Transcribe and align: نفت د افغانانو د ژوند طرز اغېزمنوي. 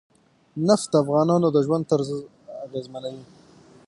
نفت 0.67 0.87
د 0.91 0.95
افغانانو 1.03 1.47
د 1.51 1.57
ژوند 1.65 1.83
طرز 1.91 2.09
اغېزمنوي. 2.65 3.23